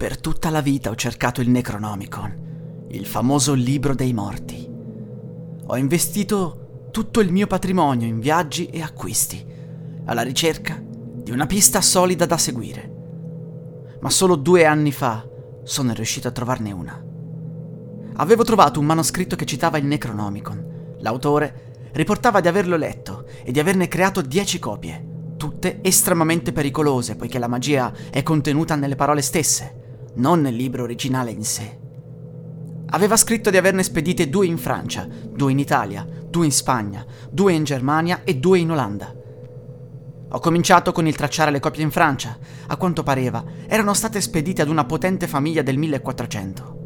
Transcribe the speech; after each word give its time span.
Per 0.00 0.18
tutta 0.18 0.48
la 0.48 0.62
vita 0.62 0.88
ho 0.88 0.94
cercato 0.94 1.42
il 1.42 1.50
Necronomicon, 1.50 2.86
il 2.88 3.04
famoso 3.04 3.52
libro 3.52 3.94
dei 3.94 4.14
morti. 4.14 4.66
Ho 5.66 5.76
investito 5.76 6.88
tutto 6.90 7.20
il 7.20 7.30
mio 7.30 7.46
patrimonio 7.46 8.06
in 8.06 8.18
viaggi 8.18 8.68
e 8.68 8.80
acquisti, 8.80 9.44
alla 10.06 10.22
ricerca 10.22 10.82
di 10.82 11.30
una 11.32 11.44
pista 11.44 11.82
solida 11.82 12.24
da 12.24 12.38
seguire. 12.38 13.98
Ma 14.00 14.08
solo 14.08 14.36
due 14.36 14.64
anni 14.64 14.90
fa 14.90 15.28
sono 15.64 15.92
riuscito 15.92 16.28
a 16.28 16.32
trovarne 16.32 16.72
una. 16.72 17.04
Avevo 18.14 18.42
trovato 18.42 18.80
un 18.80 18.86
manoscritto 18.86 19.36
che 19.36 19.44
citava 19.44 19.76
il 19.76 19.84
Necronomicon. 19.84 20.96
L'autore 21.00 21.90
riportava 21.92 22.40
di 22.40 22.48
averlo 22.48 22.76
letto 22.76 23.26
e 23.44 23.52
di 23.52 23.60
averne 23.60 23.86
creato 23.86 24.22
dieci 24.22 24.58
copie, 24.58 25.34
tutte 25.36 25.80
estremamente 25.82 26.52
pericolose 26.52 27.16
poiché 27.16 27.38
la 27.38 27.48
magia 27.48 27.92
è 28.10 28.22
contenuta 28.22 28.76
nelle 28.76 28.96
parole 28.96 29.20
stesse 29.20 29.79
non 30.14 30.40
nel 30.40 30.54
libro 30.54 30.82
originale 30.82 31.30
in 31.30 31.44
sé. 31.44 31.78
Aveva 32.92 33.16
scritto 33.16 33.50
di 33.50 33.56
averne 33.56 33.82
spedite 33.82 34.28
due 34.28 34.46
in 34.46 34.58
Francia, 34.58 35.06
due 35.06 35.52
in 35.52 35.58
Italia, 35.58 36.06
due 36.28 36.44
in 36.44 36.52
Spagna, 36.52 37.04
due 37.30 37.52
in 37.52 37.64
Germania 37.64 38.22
e 38.24 38.36
due 38.36 38.58
in 38.58 38.70
Olanda. 38.70 39.14
Ho 40.32 40.38
cominciato 40.38 40.92
con 40.92 41.06
il 41.06 41.16
tracciare 41.16 41.50
le 41.50 41.60
copie 41.60 41.82
in 41.82 41.90
Francia. 41.90 42.38
A 42.68 42.76
quanto 42.76 43.02
pareva, 43.02 43.44
erano 43.66 43.94
state 43.94 44.20
spedite 44.20 44.62
ad 44.62 44.68
una 44.68 44.84
potente 44.84 45.26
famiglia 45.26 45.62
del 45.62 45.76
1400. 45.76 46.78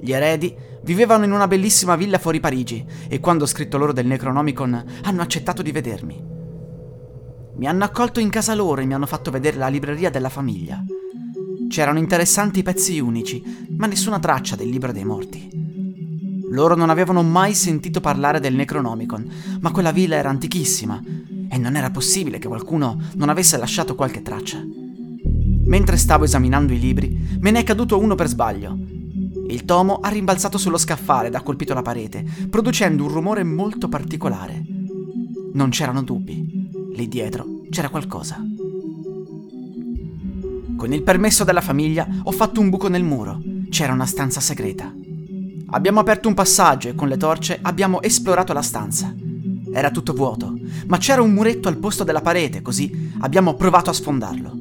Gli 0.00 0.12
eredi 0.12 0.54
vivevano 0.82 1.24
in 1.24 1.32
una 1.32 1.48
bellissima 1.48 1.96
villa 1.96 2.18
fuori 2.18 2.40
Parigi 2.40 2.84
e 3.08 3.20
quando 3.20 3.44
ho 3.44 3.46
scritto 3.46 3.76
loro 3.76 3.92
del 3.92 4.06
Necronomicon 4.06 4.84
hanno 5.02 5.22
accettato 5.22 5.62
di 5.62 5.72
vedermi. 5.72 6.24
Mi 7.56 7.66
hanno 7.66 7.84
accolto 7.84 8.20
in 8.20 8.30
casa 8.30 8.54
loro 8.54 8.80
e 8.80 8.86
mi 8.86 8.94
hanno 8.94 9.06
fatto 9.06 9.30
vedere 9.30 9.56
la 9.56 9.68
libreria 9.68 10.10
della 10.10 10.28
famiglia. 10.28 10.82
C'erano 11.68 11.98
interessanti 11.98 12.62
pezzi 12.62 12.98
unici, 13.00 13.42
ma 13.76 13.86
nessuna 13.86 14.18
traccia 14.18 14.56
del 14.56 14.68
libro 14.68 14.92
dei 14.92 15.04
morti. 15.04 15.48
Loro 16.50 16.76
non 16.76 16.90
avevano 16.90 17.22
mai 17.22 17.54
sentito 17.54 18.00
parlare 18.00 18.40
del 18.40 18.54
Necronomicon, 18.54 19.28
ma 19.60 19.72
quella 19.72 19.90
villa 19.90 20.16
era 20.16 20.30
antichissima 20.30 21.02
e 21.48 21.58
non 21.58 21.76
era 21.76 21.90
possibile 21.90 22.38
che 22.38 22.48
qualcuno 22.48 22.98
non 23.14 23.28
avesse 23.28 23.56
lasciato 23.56 23.94
qualche 23.94 24.22
traccia. 24.22 24.62
Mentre 25.64 25.96
stavo 25.96 26.24
esaminando 26.24 26.72
i 26.72 26.78
libri, 26.78 27.38
me 27.40 27.50
ne 27.50 27.60
è 27.60 27.64
caduto 27.64 27.98
uno 27.98 28.14
per 28.14 28.28
sbaglio. 28.28 28.78
Il 29.48 29.64
tomo 29.64 29.96
ha 29.96 30.08
rimbalzato 30.08 30.58
sullo 30.58 30.78
scaffale 30.78 31.28
ed 31.28 31.34
ha 31.34 31.42
colpito 31.42 31.74
la 31.74 31.82
parete, 31.82 32.24
producendo 32.48 33.04
un 33.04 33.10
rumore 33.10 33.42
molto 33.42 33.88
particolare. 33.88 34.64
Non 35.52 35.70
c'erano 35.70 36.02
dubbi. 36.02 36.70
Lì 36.94 37.08
dietro 37.08 37.62
c'era 37.70 37.88
qualcosa. 37.88 38.40
Con 40.76 40.92
il 40.92 41.02
permesso 41.02 41.42
della 41.42 41.62
famiglia 41.62 42.06
ho 42.22 42.30
fatto 42.32 42.60
un 42.60 42.68
buco 42.68 42.88
nel 42.88 43.02
muro. 43.02 43.40
C'era 43.70 43.94
una 43.94 44.04
stanza 44.04 44.40
segreta. 44.40 44.92
Abbiamo 45.70 46.00
aperto 46.00 46.28
un 46.28 46.34
passaggio 46.34 46.88
e 46.88 46.94
con 46.94 47.08
le 47.08 47.16
torce 47.16 47.58
abbiamo 47.62 48.02
esplorato 48.02 48.52
la 48.52 48.60
stanza. 48.60 49.12
Era 49.72 49.90
tutto 49.90 50.12
vuoto, 50.12 50.54
ma 50.86 50.98
c'era 50.98 51.22
un 51.22 51.32
muretto 51.32 51.68
al 51.68 51.78
posto 51.78 52.04
della 52.04 52.20
parete, 52.20 52.60
così 52.60 53.10
abbiamo 53.20 53.54
provato 53.54 53.88
a 53.88 53.94
sfondarlo. 53.94 54.52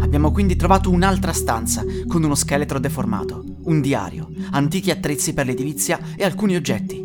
Abbiamo 0.00 0.32
quindi 0.32 0.56
trovato 0.56 0.90
un'altra 0.90 1.32
stanza 1.32 1.84
con 2.06 2.22
uno 2.24 2.34
scheletro 2.34 2.78
deformato, 2.80 3.44
un 3.64 3.80
diario, 3.80 4.28
antichi 4.50 4.90
attrezzi 4.90 5.32
per 5.34 5.46
l'edilizia 5.46 6.00
e 6.16 6.24
alcuni 6.24 6.56
oggetti. 6.56 7.04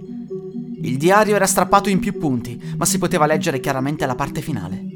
Il 0.82 0.98
diario 0.98 1.36
era 1.36 1.46
strappato 1.46 1.90
in 1.90 2.00
più 2.00 2.18
punti, 2.18 2.60
ma 2.78 2.86
si 2.86 2.98
poteva 2.98 3.28
leggere 3.28 3.60
chiaramente 3.60 4.06
la 4.08 4.16
parte 4.16 4.42
finale. 4.42 4.91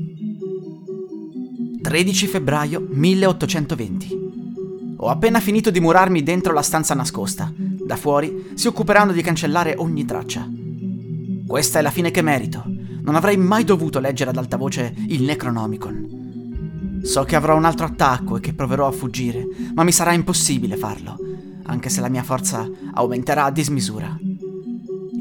13 1.95 2.27
febbraio 2.27 2.85
1820. 2.89 4.97
Ho 4.97 5.07
appena 5.07 5.39
finito 5.39 5.71
di 5.71 5.79
murarmi 5.79 6.23
dentro 6.23 6.51
la 6.51 6.61
stanza 6.61 6.93
nascosta. 6.93 7.49
Da 7.55 7.95
fuori 7.95 8.51
si 8.55 8.67
occuperanno 8.67 9.13
di 9.13 9.21
cancellare 9.21 9.75
ogni 9.77 10.03
traccia. 10.03 10.45
Questa 11.47 11.79
è 11.79 11.81
la 11.81 11.91
fine 11.91 12.11
che 12.11 12.21
merito. 12.21 12.65
Non 13.01 13.15
avrei 13.15 13.37
mai 13.37 13.63
dovuto 13.63 14.01
leggere 14.01 14.31
ad 14.31 14.35
alta 14.35 14.57
voce 14.57 14.93
il 15.07 15.23
Necronomicon. 15.23 16.99
So 17.03 17.23
che 17.23 17.37
avrò 17.37 17.55
un 17.55 17.63
altro 17.63 17.85
attacco 17.85 18.35
e 18.35 18.39
che 18.41 18.53
proverò 18.53 18.87
a 18.87 18.91
fuggire, 18.91 19.47
ma 19.73 19.85
mi 19.85 19.93
sarà 19.93 20.11
impossibile 20.11 20.75
farlo, 20.75 21.15
anche 21.63 21.87
se 21.87 22.01
la 22.01 22.09
mia 22.09 22.23
forza 22.23 22.69
aumenterà 22.93 23.45
a 23.45 23.51
dismisura. 23.51 24.19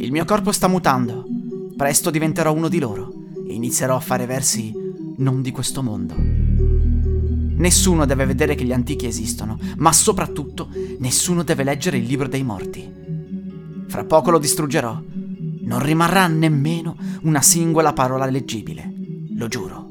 Il 0.01 0.11
mio 0.11 0.25
corpo 0.25 0.51
sta 0.51 0.67
mutando. 0.67 1.25
Presto 1.77 2.11
diventerò 2.11 2.53
uno 2.53 2.67
di 2.67 2.81
loro 2.81 3.13
e 3.47 3.55
inizierò 3.55 3.95
a 3.95 4.01
fare 4.01 4.27
versi 4.27 4.73
non 5.19 5.41
di 5.41 5.53
questo 5.53 5.81
mondo. 5.81 6.44
Nessuno 7.57 8.05
deve 8.05 8.27
vedere 8.27 8.55
che 8.55 8.65
gli 8.65 8.73
antichi 8.73 9.07
esistono, 9.07 9.59
ma 9.77 9.93
soprattutto 9.93 10.69
nessuno 10.99 11.43
deve 11.43 11.65
leggere 11.65 11.99
il 11.99 12.05
libro 12.05 12.29
dei 12.29 12.43
morti. 12.43 12.93
Fra 13.87 14.05
poco 14.05 14.31
lo 14.31 14.39
distruggerò. 14.39 15.01
Non 15.61 15.83
rimarrà 15.83 16.27
nemmeno 16.27 16.97
una 17.23 17.41
singola 17.41 17.93
parola 17.93 18.27
leggibile, 18.27 18.93
lo 19.37 19.49
giuro. 19.49 19.89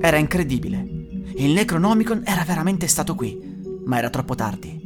Era 0.00 0.16
incredibile. 0.16 0.84
Il 1.36 1.52
Necronomicon 1.52 2.22
era 2.24 2.44
veramente 2.44 2.88
stato 2.88 3.14
qui, 3.14 3.38
ma 3.84 3.98
era 3.98 4.10
troppo 4.10 4.34
tardi. 4.34 4.78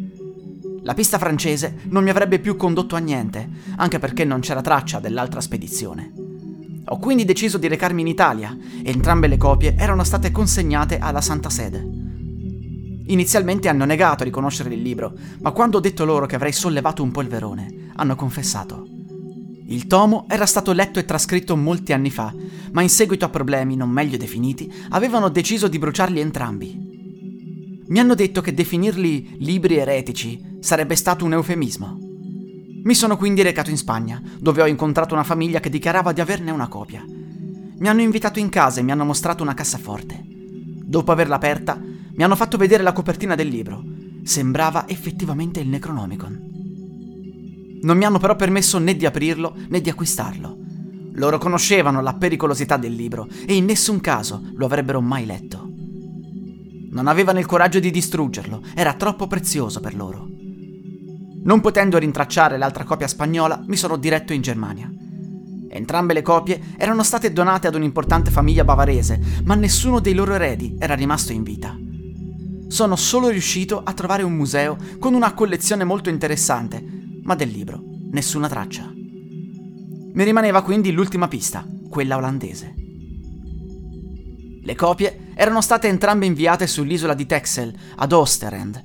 La 0.82 0.94
pista 0.94 1.16
francese 1.16 1.78
non 1.84 2.02
mi 2.02 2.10
avrebbe 2.10 2.40
più 2.40 2.56
condotto 2.56 2.96
a 2.96 2.98
niente, 2.98 3.48
anche 3.76 3.98
perché 3.98 4.24
non 4.24 4.40
c'era 4.40 4.60
traccia 4.60 4.98
dell'altra 4.98 5.40
spedizione. 5.40 6.21
Ho 6.86 6.98
quindi 6.98 7.24
deciso 7.24 7.58
di 7.58 7.68
recarmi 7.68 8.00
in 8.00 8.08
Italia 8.08 8.56
e 8.82 8.90
entrambe 8.90 9.28
le 9.28 9.36
copie 9.36 9.74
erano 9.76 10.02
state 10.04 10.30
consegnate 10.30 10.98
alla 10.98 11.20
Santa 11.20 11.48
Sede. 11.48 11.86
Inizialmente 13.06 13.68
hanno 13.68 13.84
negato 13.84 14.22
a 14.22 14.26
riconoscere 14.26 14.74
il 14.74 14.82
libro, 14.82 15.12
ma 15.40 15.52
quando 15.52 15.78
ho 15.78 15.80
detto 15.80 16.04
loro 16.04 16.26
che 16.26 16.34
avrei 16.34 16.52
sollevato 16.52 17.02
un 17.02 17.10
polverone, 17.10 17.90
hanno 17.96 18.16
confessato. 18.16 18.86
Il 19.66 19.86
tomo 19.86 20.26
era 20.28 20.44
stato 20.44 20.72
letto 20.72 20.98
e 20.98 21.04
trascritto 21.04 21.56
molti 21.56 21.92
anni 21.92 22.10
fa, 22.10 22.34
ma 22.72 22.82
in 22.82 22.88
seguito 22.88 23.24
a 23.24 23.28
problemi 23.28 23.76
non 23.76 23.88
meglio 23.88 24.16
definiti, 24.16 24.72
avevano 24.90 25.28
deciso 25.28 25.68
di 25.68 25.78
bruciarli 25.78 26.20
entrambi. 26.20 26.90
Mi 27.86 27.98
hanno 27.98 28.14
detto 28.14 28.40
che 28.40 28.54
definirli 28.54 29.36
libri 29.38 29.76
eretici 29.76 30.58
sarebbe 30.60 30.96
stato 30.96 31.24
un 31.24 31.34
eufemismo. 31.34 32.01
Mi 32.84 32.94
sono 32.94 33.16
quindi 33.16 33.42
recato 33.42 33.70
in 33.70 33.76
Spagna, 33.76 34.20
dove 34.38 34.60
ho 34.60 34.66
incontrato 34.66 35.14
una 35.14 35.22
famiglia 35.22 35.60
che 35.60 35.70
dichiarava 35.70 36.12
di 36.12 36.20
averne 36.20 36.50
una 36.50 36.66
copia. 36.66 37.04
Mi 37.06 37.88
hanno 37.88 38.00
invitato 38.00 38.40
in 38.40 38.48
casa 38.48 38.80
e 38.80 38.82
mi 38.82 38.90
hanno 38.90 39.04
mostrato 39.04 39.44
una 39.44 39.54
cassaforte. 39.54 40.20
Dopo 40.24 41.12
averla 41.12 41.36
aperta, 41.36 41.80
mi 41.80 42.24
hanno 42.24 42.34
fatto 42.34 42.56
vedere 42.56 42.82
la 42.82 42.92
copertina 42.92 43.36
del 43.36 43.46
libro. 43.46 43.84
Sembrava 44.24 44.88
effettivamente 44.88 45.60
il 45.60 45.68
Necronomicon. 45.68 46.50
Non 47.82 47.96
mi 47.96 48.04
hanno 48.04 48.18
però 48.18 48.34
permesso 48.34 48.78
né 48.78 48.96
di 48.96 49.06
aprirlo 49.06 49.56
né 49.68 49.80
di 49.80 49.88
acquistarlo. 49.88 50.58
Loro 51.14 51.38
conoscevano 51.38 52.00
la 52.00 52.14
pericolosità 52.14 52.76
del 52.76 52.94
libro 52.94 53.28
e 53.46 53.54
in 53.54 53.64
nessun 53.64 54.00
caso 54.00 54.42
lo 54.54 54.66
avrebbero 54.66 55.00
mai 55.00 55.24
letto. 55.24 55.70
Non 56.90 57.06
avevano 57.06 57.38
il 57.38 57.46
coraggio 57.46 57.78
di 57.78 57.90
distruggerlo, 57.92 58.60
era 58.74 58.94
troppo 58.94 59.28
prezioso 59.28 59.80
per 59.80 59.94
loro. 59.94 60.31
Non 61.44 61.60
potendo 61.60 61.98
rintracciare 61.98 62.56
l'altra 62.56 62.84
copia 62.84 63.08
spagnola, 63.08 63.62
mi 63.66 63.76
sono 63.76 63.96
diretto 63.96 64.32
in 64.32 64.42
Germania. 64.42 64.90
Entrambe 65.68 66.12
le 66.12 66.22
copie 66.22 66.60
erano 66.76 67.02
state 67.02 67.32
donate 67.32 67.66
ad 67.66 67.74
un'importante 67.74 68.30
famiglia 68.30 68.62
bavarese, 68.64 69.20
ma 69.44 69.54
nessuno 69.54 70.00
dei 70.00 70.14
loro 70.14 70.34
eredi 70.34 70.76
era 70.78 70.94
rimasto 70.94 71.32
in 71.32 71.42
vita. 71.42 71.76
Sono 72.68 72.94
solo 72.94 73.28
riuscito 73.28 73.82
a 73.82 73.92
trovare 73.92 74.22
un 74.22 74.34
museo 74.34 74.76
con 74.98 75.14
una 75.14 75.34
collezione 75.34 75.84
molto 75.84 76.10
interessante, 76.10 76.82
ma 77.22 77.34
del 77.34 77.48
libro 77.48 77.82
nessuna 78.10 78.48
traccia. 78.48 78.90
Mi 78.94 80.24
rimaneva 80.24 80.62
quindi 80.62 80.92
l'ultima 80.92 81.26
pista, 81.26 81.66
quella 81.88 82.16
olandese. 82.16 82.74
Le 84.62 84.74
copie 84.76 85.32
erano 85.34 85.60
state 85.60 85.88
entrambe 85.88 86.26
inviate 86.26 86.66
sull'isola 86.66 87.14
di 87.14 87.26
Texel, 87.26 87.74
ad 87.96 88.12
Osterend, 88.12 88.82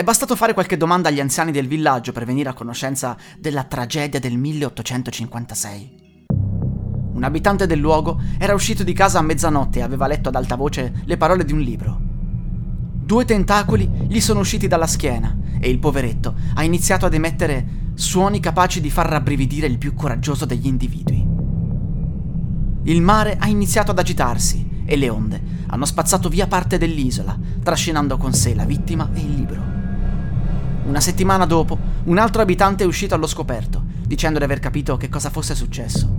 è 0.00 0.02
bastato 0.02 0.34
fare 0.34 0.54
qualche 0.54 0.78
domanda 0.78 1.10
agli 1.10 1.20
anziani 1.20 1.52
del 1.52 1.68
villaggio 1.68 2.12
per 2.12 2.24
venire 2.24 2.48
a 2.48 2.54
conoscenza 2.54 3.18
della 3.38 3.64
tragedia 3.64 4.18
del 4.18 4.38
1856. 4.38 6.24
Un 7.12 7.22
abitante 7.22 7.66
del 7.66 7.80
luogo 7.80 8.18
era 8.38 8.54
uscito 8.54 8.82
di 8.82 8.94
casa 8.94 9.18
a 9.18 9.22
mezzanotte 9.22 9.80
e 9.80 9.82
aveva 9.82 10.06
letto 10.06 10.30
ad 10.30 10.36
alta 10.36 10.56
voce 10.56 11.02
le 11.04 11.18
parole 11.18 11.44
di 11.44 11.52
un 11.52 11.60
libro. 11.60 12.00
Due 12.00 13.26
tentacoli 13.26 14.06
gli 14.08 14.20
sono 14.20 14.40
usciti 14.40 14.66
dalla 14.68 14.86
schiena 14.86 15.36
e 15.60 15.68
il 15.68 15.78
poveretto 15.78 16.34
ha 16.54 16.64
iniziato 16.64 17.04
ad 17.04 17.12
emettere 17.12 17.92
suoni 17.92 18.40
capaci 18.40 18.80
di 18.80 18.88
far 18.88 19.06
rabbrividire 19.06 19.66
il 19.66 19.76
più 19.76 19.92
coraggioso 19.92 20.46
degli 20.46 20.66
individui. 20.66 21.28
Il 22.84 23.02
mare 23.02 23.36
ha 23.38 23.48
iniziato 23.48 23.90
ad 23.90 23.98
agitarsi 23.98 24.82
e 24.86 24.96
le 24.96 25.10
onde 25.10 25.42
hanno 25.66 25.84
spazzato 25.84 26.30
via 26.30 26.46
parte 26.46 26.78
dell'isola, 26.78 27.38
trascinando 27.62 28.16
con 28.16 28.32
sé 28.32 28.54
la 28.54 28.64
vittima 28.64 29.10
e 29.12 29.20
il 29.20 29.34
libro. 29.34 29.69
Una 30.90 30.98
settimana 30.98 31.46
dopo, 31.46 31.78
un 32.06 32.18
altro 32.18 32.42
abitante 32.42 32.82
è 32.82 32.86
uscito 32.86 33.14
allo 33.14 33.28
scoperto, 33.28 33.80
dicendo 34.04 34.38
di 34.38 34.44
aver 34.44 34.58
capito 34.58 34.96
che 34.96 35.08
cosa 35.08 35.30
fosse 35.30 35.54
successo. 35.54 36.12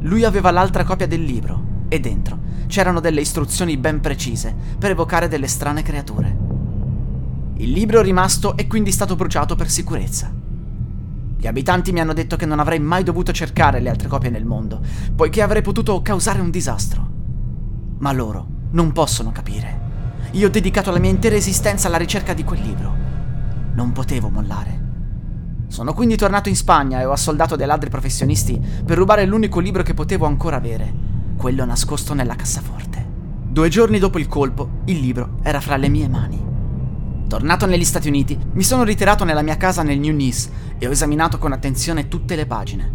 Lui 0.00 0.24
aveva 0.24 0.50
l'altra 0.50 0.82
copia 0.82 1.06
del 1.06 1.22
libro 1.22 1.84
e 1.86 2.00
dentro 2.00 2.40
c'erano 2.66 2.98
delle 2.98 3.20
istruzioni 3.20 3.76
ben 3.76 4.00
precise 4.00 4.52
per 4.76 4.90
evocare 4.90 5.28
delle 5.28 5.46
strane 5.46 5.82
creature. 5.82 6.36
Il 7.58 7.70
libro 7.70 8.02
rimasto 8.02 8.56
è 8.56 8.66
quindi 8.66 8.90
stato 8.90 9.14
bruciato 9.14 9.54
per 9.54 9.70
sicurezza. 9.70 10.28
Gli 11.38 11.46
abitanti 11.46 11.92
mi 11.92 12.00
hanno 12.00 12.14
detto 12.14 12.34
che 12.34 12.46
non 12.46 12.58
avrei 12.58 12.80
mai 12.80 13.04
dovuto 13.04 13.30
cercare 13.30 13.78
le 13.78 13.90
altre 13.90 14.08
copie 14.08 14.28
nel 14.28 14.44
mondo, 14.44 14.80
poiché 15.14 15.40
avrei 15.40 15.62
potuto 15.62 16.02
causare 16.02 16.40
un 16.40 16.50
disastro. 16.50 17.08
Ma 17.98 18.10
loro 18.10 18.44
non 18.72 18.90
possono 18.90 19.30
capire. 19.30 19.86
Io 20.32 20.48
ho 20.48 20.50
dedicato 20.50 20.90
la 20.90 20.98
mia 20.98 21.10
intera 21.10 21.36
esistenza 21.36 21.86
alla 21.86 21.96
ricerca 21.96 22.34
di 22.34 22.42
quel 22.42 22.60
libro. 22.60 22.97
Non 23.74 23.92
potevo 23.92 24.28
mollare. 24.28 24.86
Sono 25.68 25.92
quindi 25.92 26.16
tornato 26.16 26.48
in 26.48 26.56
Spagna 26.56 27.00
e 27.00 27.04
ho 27.04 27.12
assoldato 27.12 27.54
dei 27.54 27.66
ladri 27.66 27.90
professionisti 27.90 28.60
per 28.84 28.96
rubare 28.96 29.26
l'unico 29.26 29.60
libro 29.60 29.82
che 29.82 29.94
potevo 29.94 30.26
ancora 30.26 30.56
avere, 30.56 30.92
quello 31.36 31.64
nascosto 31.64 32.14
nella 32.14 32.34
cassaforte. 32.34 33.06
Due 33.48 33.68
giorni 33.68 33.98
dopo 33.98 34.18
il 34.18 34.28
colpo, 34.28 34.80
il 34.86 34.98
libro 34.98 35.38
era 35.42 35.60
fra 35.60 35.76
le 35.76 35.88
mie 35.88 36.08
mani. 36.08 36.46
Tornato 37.28 37.66
negli 37.66 37.84
Stati 37.84 38.08
Uniti, 38.08 38.38
mi 38.52 38.62
sono 38.62 38.82
ritirato 38.82 39.24
nella 39.24 39.42
mia 39.42 39.58
casa 39.58 39.82
nel 39.82 39.98
New 39.98 40.14
Nice 40.14 40.50
e 40.78 40.86
ho 40.86 40.90
esaminato 40.90 41.36
con 41.38 41.52
attenzione 41.52 42.08
tutte 42.08 42.34
le 42.34 42.46
pagine. 42.46 42.90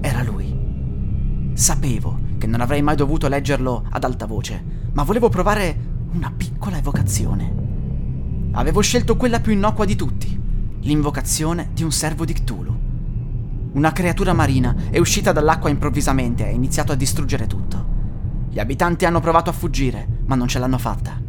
Era 0.00 0.22
lui. 0.22 1.52
Sapevo 1.54 2.20
che 2.36 2.46
non 2.46 2.60
avrei 2.60 2.82
mai 2.82 2.96
dovuto 2.96 3.26
leggerlo 3.28 3.84
ad 3.90 4.04
alta 4.04 4.26
voce, 4.26 4.62
ma 4.92 5.02
volevo 5.02 5.28
provare 5.30 5.76
una 6.12 6.32
piccola 6.36 6.76
evocazione. 6.76 7.67
Avevo 8.52 8.80
scelto 8.80 9.16
quella 9.16 9.40
più 9.40 9.52
innocua 9.52 9.84
di 9.84 9.94
tutti, 9.94 10.40
l'invocazione 10.80 11.70
di 11.74 11.82
un 11.82 11.92
servo 11.92 12.24
di 12.24 12.32
Cthulhu. 12.32 12.76
Una 13.72 13.92
creatura 13.92 14.32
marina 14.32 14.74
è 14.90 14.98
uscita 14.98 15.32
dall'acqua 15.32 15.70
improvvisamente 15.70 16.44
e 16.44 16.48
ha 16.48 16.52
iniziato 16.52 16.92
a 16.92 16.96
distruggere 16.96 17.46
tutto. 17.46 17.86
Gli 18.48 18.58
abitanti 18.58 19.04
hanno 19.04 19.20
provato 19.20 19.50
a 19.50 19.52
fuggire, 19.52 20.22
ma 20.24 20.34
non 20.34 20.48
ce 20.48 20.58
l'hanno 20.58 20.78
fatta. 20.78 21.20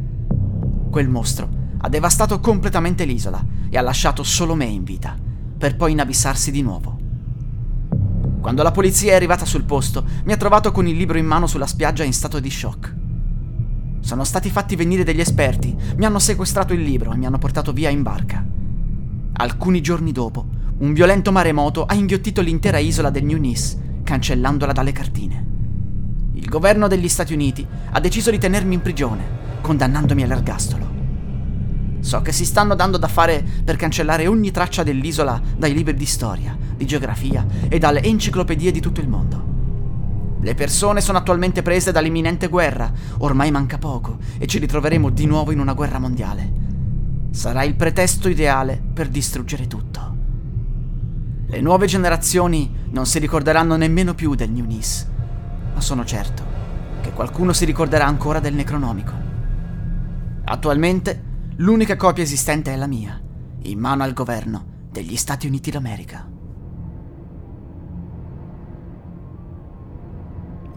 Quel 0.89 1.09
mostro 1.09 1.49
ha 1.77 1.89
devastato 1.89 2.39
completamente 2.39 3.03
l'isola 3.03 3.45
e 3.69 3.77
ha 3.77 3.81
lasciato 3.81 4.23
solo 4.23 4.55
me 4.55 4.65
in 4.65 4.83
vita, 4.83 5.15
per 5.57 5.75
poi 5.75 5.91
inabissarsi 5.91 6.51
di 6.51 6.61
nuovo. 6.61 6.97
Quando 8.39 8.63
la 8.63 8.71
polizia 8.71 9.11
è 9.11 9.15
arrivata 9.15 9.45
sul 9.45 9.65
posto, 9.65 10.05
mi 10.23 10.31
ha 10.31 10.37
trovato 10.37 10.71
con 10.71 10.87
il 10.87 10.95
libro 10.95 11.17
in 11.17 11.25
mano 11.25 11.45
sulla 11.45 11.67
spiaggia 11.67 12.05
in 12.05 12.13
stato 12.13 12.39
di 12.39 12.49
shock. 12.49 12.95
Sono 14.01 14.23
stati 14.23 14.49
fatti 14.49 14.75
venire 14.75 15.03
degli 15.03 15.19
esperti, 15.19 15.75
mi 15.97 16.05
hanno 16.05 16.19
sequestrato 16.19 16.73
il 16.73 16.81
libro 16.81 17.11
e 17.13 17.17
mi 17.17 17.25
hanno 17.25 17.37
portato 17.37 17.73
via 17.73 17.89
in 17.89 18.01
barca. 18.01 18.43
Alcuni 19.33 19.81
giorni 19.81 20.11
dopo, 20.11 20.45
un 20.79 20.93
violento 20.93 21.31
maremoto 21.31 21.85
ha 21.85 21.93
inghiottito 21.93 22.41
l'intera 22.41 22.77
isola 22.77 23.09
del 23.09 23.25
New 23.25 23.37
Nice, 23.37 24.01
cancellandola 24.03 24.71
dalle 24.71 24.91
cartine. 24.91 25.45
Il 26.33 26.47
governo 26.47 26.87
degli 26.87 27.09
Stati 27.09 27.33
Uniti 27.33 27.65
ha 27.91 27.99
deciso 27.99 28.31
di 28.31 28.37
tenermi 28.37 28.75
in 28.75 28.81
prigione, 28.81 29.23
condannandomi 29.61 30.23
all'ergastolo. 30.23 30.87
So 31.99 32.21
che 32.21 32.31
si 32.31 32.45
stanno 32.45 32.75
dando 32.75 32.97
da 32.97 33.09
fare 33.09 33.45
per 33.63 33.75
cancellare 33.75 34.25
ogni 34.25 34.51
traccia 34.51 34.83
dell'isola 34.83 35.39
dai 35.57 35.73
libri 35.73 35.93
di 35.93 36.05
storia, 36.05 36.57
di 36.75 36.85
geografia 36.85 37.45
e 37.67 37.77
dalle 37.77 38.01
enciclopedie 38.01 38.71
di 38.71 38.79
tutto 38.79 39.01
il 39.01 39.09
mondo. 39.09 39.58
Le 40.41 40.55
persone 40.55 41.01
sono 41.01 41.17
attualmente 41.17 41.61
prese 41.61 41.91
dall'imminente 41.91 42.47
guerra, 42.47 42.91
ormai 43.19 43.51
manca 43.51 43.77
poco 43.77 44.17
e 44.37 44.47
ci 44.47 44.59
ritroveremo 44.59 45.09
di 45.09 45.25
nuovo 45.25 45.51
in 45.51 45.59
una 45.59 45.73
guerra 45.73 45.99
mondiale 45.99 46.67
sarà 47.31 47.63
il 47.63 47.75
pretesto 47.75 48.27
ideale 48.27 48.81
per 48.93 49.07
distruggere 49.07 49.67
tutto. 49.67 50.17
Le 51.47 51.61
nuove 51.61 51.87
generazioni 51.87 52.87
non 52.89 53.05
si 53.05 53.19
ricorderanno 53.19 53.75
nemmeno 53.75 54.13
più 54.13 54.35
del 54.35 54.51
New 54.51 54.65
Nice, 54.65 55.07
ma 55.73 55.81
sono 55.81 56.05
certo 56.05 56.57
che 57.01 57.11
qualcuno 57.11 57.53
si 57.53 57.65
ricorderà 57.65 58.05
ancora 58.05 58.39
del 58.39 58.53
Necronomicon. 58.53 60.41
Attualmente 60.45 61.23
l'unica 61.57 61.95
copia 61.95 62.23
esistente 62.23 62.73
è 62.73 62.75
la 62.75 62.87
mia, 62.87 63.19
in 63.63 63.79
mano 63.79 64.03
al 64.03 64.13
governo 64.13 64.87
degli 64.91 65.15
Stati 65.15 65.47
Uniti 65.47 65.71
d'America. 65.71 66.38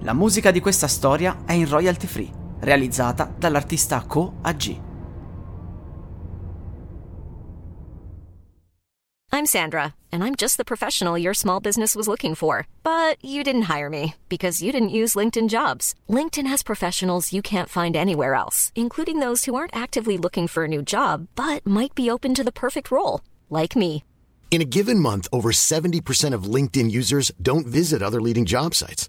La 0.04 0.14
musica 0.14 0.50
di 0.50 0.58
questa 0.58 0.88
storia 0.88 1.44
è 1.46 1.52
in 1.52 1.68
royalty 1.68 2.08
free, 2.08 2.28
realizzata 2.58 3.32
dall'artista 3.38 4.02
Co 4.04 4.34
AG. 4.42 4.80
I'm 9.30 9.46
Sandra, 9.46 9.94
and 10.10 10.24
I'm 10.24 10.34
just 10.34 10.56
the 10.56 10.64
professional 10.64 11.16
your 11.16 11.34
small 11.34 11.60
business 11.60 11.94
was 11.94 12.08
looking 12.08 12.34
for. 12.34 12.66
But 12.82 13.16
you 13.22 13.44
didn't 13.44 13.70
hire 13.70 13.88
me 13.88 14.14
because 14.28 14.60
you 14.60 14.72
didn't 14.72 14.88
use 14.88 15.14
LinkedIn 15.14 15.48
jobs. 15.48 15.94
LinkedIn 16.08 16.48
has 16.48 16.64
professionals 16.64 17.32
you 17.32 17.40
can't 17.40 17.68
find 17.68 17.94
anywhere 17.94 18.34
else, 18.34 18.72
including 18.74 19.20
those 19.20 19.44
who 19.44 19.54
aren't 19.54 19.76
actively 19.76 20.18
looking 20.18 20.48
for 20.48 20.64
a 20.64 20.68
new 20.68 20.82
job 20.82 21.28
but 21.36 21.64
might 21.64 21.94
be 21.94 22.10
open 22.10 22.34
to 22.34 22.42
the 22.42 22.50
perfect 22.50 22.90
role, 22.90 23.20
like 23.50 23.76
me. 23.76 24.02
In 24.50 24.60
a 24.60 24.66
given 24.66 24.98
month, 24.98 25.28
over 25.32 25.52
70% 25.52 26.34
of 26.34 26.42
LinkedIn 26.42 26.90
users 26.90 27.30
don't 27.40 27.66
visit 27.66 28.02
other 28.02 28.20
leading 28.20 28.44
job 28.44 28.74
sites. 28.74 29.08